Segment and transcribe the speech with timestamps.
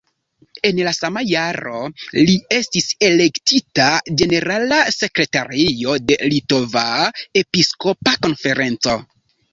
[0.67, 1.81] En la sama jaro
[2.29, 3.89] li estis elektita
[4.21, 6.87] ĝenerala sekretario de Litova
[7.45, 8.99] Episkopa Konferenco.